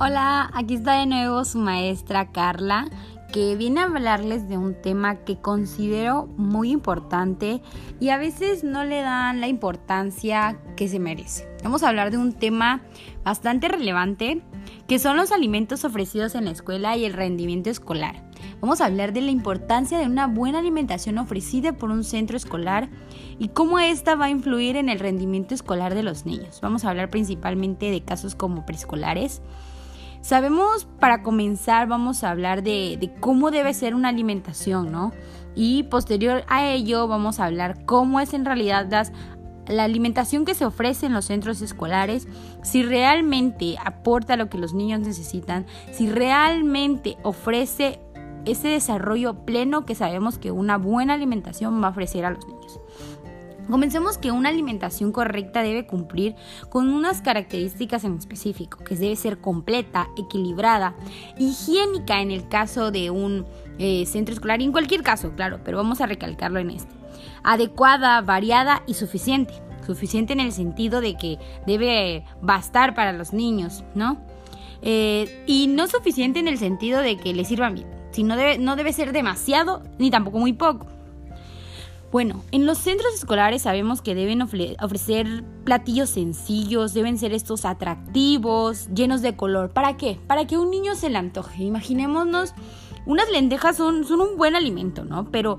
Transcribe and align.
Hola, 0.00 0.50
aquí 0.54 0.74
está 0.74 0.98
de 0.98 1.06
nuevo 1.06 1.44
su 1.44 1.58
maestra 1.58 2.32
Carla, 2.32 2.88
que 3.32 3.54
viene 3.54 3.80
a 3.80 3.84
hablarles 3.84 4.48
de 4.48 4.58
un 4.58 4.74
tema 4.74 5.18
que 5.18 5.36
considero 5.36 6.26
muy 6.36 6.72
importante 6.72 7.62
y 8.00 8.08
a 8.08 8.18
veces 8.18 8.64
no 8.64 8.82
le 8.82 9.02
dan 9.02 9.40
la 9.40 9.46
importancia 9.46 10.58
que 10.76 10.88
se 10.88 10.98
merece. 10.98 11.48
Vamos 11.62 11.84
a 11.84 11.90
hablar 11.90 12.10
de 12.10 12.18
un 12.18 12.32
tema 12.32 12.82
bastante 13.22 13.68
relevante, 13.68 14.42
que 14.88 14.98
son 14.98 15.16
los 15.16 15.30
alimentos 15.30 15.84
ofrecidos 15.84 16.34
en 16.34 16.46
la 16.46 16.50
escuela 16.50 16.96
y 16.96 17.04
el 17.04 17.12
rendimiento 17.12 17.70
escolar. 17.70 18.28
Vamos 18.60 18.80
a 18.80 18.86
hablar 18.86 19.12
de 19.12 19.20
la 19.20 19.30
importancia 19.30 19.96
de 19.96 20.06
una 20.06 20.26
buena 20.26 20.58
alimentación 20.58 21.18
ofrecida 21.18 21.74
por 21.74 21.90
un 21.90 22.02
centro 22.02 22.36
escolar 22.36 22.88
y 23.38 23.48
cómo 23.48 23.78
esta 23.78 24.16
va 24.16 24.24
a 24.24 24.30
influir 24.30 24.76
en 24.76 24.88
el 24.88 24.98
rendimiento 24.98 25.54
escolar 25.54 25.94
de 25.94 26.02
los 26.02 26.26
niños. 26.26 26.60
Vamos 26.60 26.84
a 26.84 26.90
hablar 26.90 27.10
principalmente 27.10 27.92
de 27.92 28.02
casos 28.02 28.34
como 28.34 28.66
preescolares 28.66 29.40
Sabemos, 30.24 30.86
para 31.00 31.22
comenzar, 31.22 31.86
vamos 31.86 32.24
a 32.24 32.30
hablar 32.30 32.62
de, 32.62 33.12
cómo 33.20 33.50
debe 33.50 33.74
ser 33.74 33.94
una 33.94 34.08
alimentación, 34.08 34.90
¿no? 34.90 35.12
Y 35.54 35.82
posterior 35.82 36.44
a 36.48 36.66
ello 36.66 37.06
vamos 37.06 37.38
a 37.38 37.44
hablar 37.44 37.84
cómo 37.84 38.20
es 38.20 38.32
en 38.32 38.46
realidad 38.46 39.12
la 39.66 39.84
alimentación 39.84 40.46
que 40.46 40.54
se 40.54 40.64
ofrece 40.64 41.04
en 41.04 41.12
los 41.12 41.26
centros 41.26 41.60
escolares, 41.60 42.26
si 42.62 42.82
realmente 42.82 43.76
aporta 43.84 44.36
lo 44.36 44.48
que 44.48 44.56
los 44.56 44.72
niños 44.72 45.00
necesitan, 45.00 45.66
si 45.92 46.08
realmente 46.08 47.18
ofrece 47.22 48.00
ese 48.46 48.68
desarrollo 48.68 49.44
pleno 49.44 49.84
que 49.84 49.94
sabemos 49.94 50.38
que 50.38 50.50
una 50.50 50.78
buena 50.78 51.12
alimentación 51.12 51.82
va 51.82 51.88
a 51.88 51.90
ofrecer 51.90 52.24
a 52.24 52.30
los 52.30 52.46
niños. 52.46 52.80
Comencemos 53.70 54.18
que 54.18 54.30
una 54.30 54.50
alimentación 54.50 55.10
correcta 55.10 55.62
debe 55.62 55.86
cumplir 55.86 56.34
con 56.68 56.92
unas 56.92 57.22
características 57.22 58.04
en 58.04 58.16
específico, 58.18 58.78
que 58.84 58.94
debe 58.94 59.16
ser 59.16 59.38
completa, 59.38 60.08
equilibrada, 60.18 60.94
higiénica 61.38 62.20
en 62.20 62.30
el 62.30 62.48
caso 62.48 62.90
de 62.90 63.10
un 63.10 63.46
eh, 63.78 64.04
centro 64.06 64.34
escolar 64.34 64.60
y 64.60 64.64
en 64.64 64.72
cualquier 64.72 65.02
caso, 65.02 65.32
claro, 65.32 65.60
pero 65.64 65.78
vamos 65.78 66.00
a 66.00 66.06
recalcarlo 66.06 66.60
en 66.60 66.70
este. 66.70 66.92
Adecuada, 67.42 68.20
variada 68.20 68.82
y 68.86 68.94
suficiente. 68.94 69.54
Suficiente 69.86 70.32
en 70.32 70.40
el 70.40 70.52
sentido 70.52 71.00
de 71.00 71.16
que 71.16 71.38
debe 71.66 72.24
bastar 72.40 72.94
para 72.94 73.12
los 73.12 73.32
niños, 73.32 73.84
¿no? 73.94 74.18
Eh, 74.82 75.44
y 75.46 75.66
no 75.66 75.86
suficiente 75.88 76.38
en 76.38 76.48
el 76.48 76.58
sentido 76.58 77.00
de 77.00 77.16
que 77.16 77.32
les 77.32 77.48
sirvan 77.48 77.74
bien. 77.74 77.88
Si 78.12 78.22
debe, 78.22 78.58
no 78.58 78.76
debe 78.76 78.92
ser 78.92 79.12
demasiado 79.12 79.82
ni 79.98 80.10
tampoco 80.10 80.38
muy 80.38 80.52
poco. 80.52 80.86
Bueno, 82.14 82.44
en 82.52 82.64
los 82.64 82.78
centros 82.78 83.12
escolares 83.12 83.62
sabemos 83.62 84.00
que 84.00 84.14
deben 84.14 84.40
ofrecer 84.40 85.42
platillos 85.64 86.10
sencillos, 86.10 86.94
deben 86.94 87.18
ser 87.18 87.32
estos 87.32 87.64
atractivos, 87.64 88.88
llenos 88.94 89.20
de 89.20 89.34
color. 89.34 89.72
¿Para 89.72 89.96
qué? 89.96 90.20
Para 90.28 90.46
que 90.46 90.56
un 90.56 90.70
niño 90.70 90.94
se 90.94 91.10
le 91.10 91.18
antoje. 91.18 91.64
Imaginémonos, 91.64 92.54
unas 93.04 93.28
lentejas 93.32 93.78
son, 93.78 94.04
un 94.08 94.36
buen 94.36 94.54
alimento, 94.54 95.04
¿no? 95.04 95.28
Pero 95.32 95.58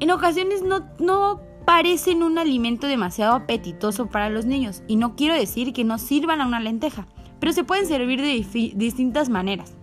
en 0.00 0.10
ocasiones 0.10 0.62
no, 0.62 0.86
no 0.98 1.42
parecen 1.66 2.22
un 2.22 2.38
alimento 2.38 2.86
demasiado 2.86 3.34
apetitoso 3.34 4.06
para 4.06 4.30
los 4.30 4.46
niños. 4.46 4.82
Y 4.88 4.96
no 4.96 5.16
quiero 5.16 5.34
decir 5.34 5.74
que 5.74 5.84
no 5.84 5.98
sirvan 5.98 6.40
a 6.40 6.46
una 6.46 6.60
lenteja, 6.60 7.08
pero 7.40 7.52
se 7.52 7.62
pueden 7.62 7.84
servir 7.84 8.22
de 8.22 8.72
distintas 8.74 9.28
maneras. 9.28 9.74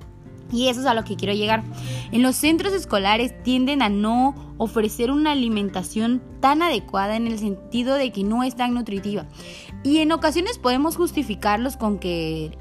Y 0.51 0.69
eso 0.69 0.79
es 0.79 0.87
a 0.87 0.95
lo 0.95 1.03
que 1.03 1.15
quiero 1.15 1.35
llegar. 1.35 1.63
En 2.11 2.23
los 2.23 2.35
centros 2.35 2.73
escolares 2.73 3.43
tienden 3.43 3.83
a 3.83 3.89
no 3.89 4.46
ofrecer 4.57 5.11
una 5.11 5.31
alimentación 5.31 6.21
tan 6.39 6.61
adecuada 6.61 7.15
en 7.15 7.27
el 7.27 7.39
sentido 7.39 7.95
de 7.95 8.11
que 8.11 8.23
no 8.23 8.43
es 8.43 8.55
tan 8.55 8.73
nutritiva. 8.73 9.25
Y 9.83 9.99
en 9.99 10.11
ocasiones 10.11 10.57
podemos 10.57 10.95
justificarlos 10.95 11.77
con 11.77 11.99
que 11.99 12.57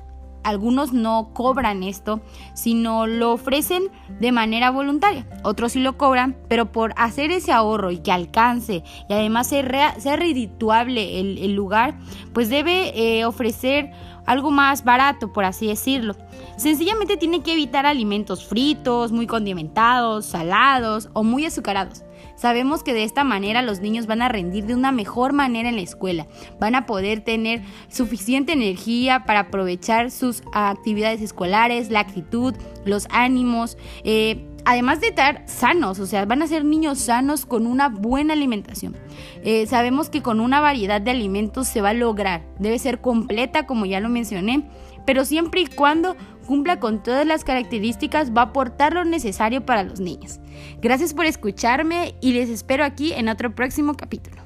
algunos 0.46 0.92
no 0.92 1.30
cobran 1.32 1.82
esto, 1.82 2.20
sino 2.54 3.08
lo 3.08 3.32
ofrecen 3.32 3.90
de 4.20 4.30
manera 4.30 4.70
voluntaria. 4.70 5.26
Otros 5.42 5.72
sí 5.72 5.80
lo 5.80 5.98
cobran, 5.98 6.36
pero 6.48 6.70
por 6.70 6.94
hacer 6.96 7.32
ese 7.32 7.50
ahorro 7.50 7.90
y 7.90 7.98
que 7.98 8.12
alcance 8.12 8.84
y 9.08 9.12
además 9.12 9.48
sea, 9.48 10.16
redituable 10.16 11.18
el, 11.18 11.52
lugar, 11.54 11.98
pues 12.32 12.48
debe 12.48 12.92
eh, 12.94 13.24
ofrecer 13.24 13.90
algo 14.24 14.52
más 14.52 14.84
barato, 14.84 15.32
por 15.32 15.44
así 15.44 15.66
decirlo. 15.66 16.14
Sencillamente 16.56 17.18
tiene 17.18 17.42
que 17.42 17.52
evitar 17.52 17.84
alimentos 17.84 18.46
fritos, 18.46 19.12
muy 19.12 19.26
condimentados, 19.26 20.24
salados 20.24 21.10
o 21.12 21.22
muy 21.22 21.44
azucarados. 21.44 22.02
Sabemos 22.34 22.82
que 22.82 22.94
de 22.94 23.04
esta 23.04 23.24
manera 23.24 23.62
los 23.62 23.80
niños 23.80 24.06
van 24.06 24.22
a 24.22 24.28
rendir 24.28 24.64
de 24.64 24.74
una 24.74 24.92
mejor 24.92 25.32
manera 25.32 25.68
en 25.68 25.76
la 25.76 25.82
escuela, 25.82 26.26
van 26.58 26.74
a 26.74 26.86
poder 26.86 27.20
tener 27.20 27.62
suficiente 27.88 28.52
energía 28.52 29.24
para 29.26 29.40
aprovechar 29.40 30.10
sus 30.10 30.42
actividades 30.52 31.20
escolares, 31.20 31.90
la 31.90 32.00
actitud, 32.00 32.54
los 32.84 33.06
ánimos. 33.10 33.76
Eh, 34.04 34.46
además 34.64 35.00
de 35.00 35.08
estar 35.08 35.44
sanos, 35.46 35.98
o 35.98 36.06
sea, 36.06 36.24
van 36.26 36.42
a 36.42 36.46
ser 36.46 36.64
niños 36.64 36.98
sanos 36.98 37.46
con 37.46 37.66
una 37.66 37.88
buena 37.88 38.34
alimentación. 38.34 38.96
Eh, 39.42 39.66
sabemos 39.66 40.10
que 40.10 40.22
con 40.22 40.40
una 40.40 40.60
variedad 40.60 41.00
de 41.00 41.10
alimentos 41.10 41.68
se 41.68 41.80
va 41.80 41.90
a 41.90 41.94
lograr, 41.94 42.46
debe 42.58 42.78
ser 42.78 43.00
completa 43.00 43.66
como 43.66 43.86
ya 43.86 44.00
lo 44.00 44.08
mencioné, 44.08 44.68
pero 45.06 45.24
siempre 45.24 45.62
y 45.62 45.66
cuando 45.66 46.16
cumpla 46.46 46.80
con 46.80 47.02
todas 47.02 47.26
las 47.26 47.44
características 47.44 48.34
va 48.34 48.42
a 48.42 48.44
aportar 48.46 48.94
lo 48.94 49.04
necesario 49.04 49.66
para 49.66 49.82
los 49.82 50.00
niños. 50.00 50.40
Gracias 50.80 51.12
por 51.12 51.26
escucharme 51.26 52.14
y 52.20 52.32
les 52.32 52.48
espero 52.48 52.84
aquí 52.84 53.12
en 53.12 53.28
otro 53.28 53.54
próximo 53.54 53.94
capítulo. 53.94 54.45